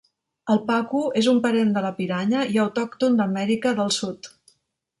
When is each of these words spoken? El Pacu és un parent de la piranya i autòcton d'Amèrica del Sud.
El 0.53 0.61
Pacu 0.69 1.01
és 1.21 1.29
un 1.33 1.41
parent 1.43 1.75
de 1.75 1.83
la 1.87 1.93
piranya 1.99 2.47
i 2.55 2.59
autòcton 2.65 3.21
d'Amèrica 3.21 3.77
del 3.83 3.95
Sud. 4.01 4.35